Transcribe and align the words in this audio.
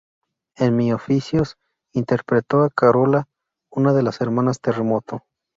En 0.57 0.75
"Mil 0.75 0.95
oficios" 0.95 1.57
interpretó 1.93 2.63
a 2.63 2.71
Carola, 2.71 3.29
una 3.69 3.93
de 3.93 4.01
las 4.01 4.19
"Hermanas 4.19 4.59
terremoto". 4.59 5.25